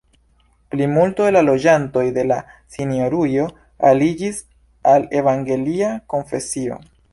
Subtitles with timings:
[0.75, 2.39] Plimulto de la loĝantoj de la
[2.77, 3.45] sinjorujo
[3.91, 4.41] aliĝis
[4.95, 6.83] al evangelia konfesio.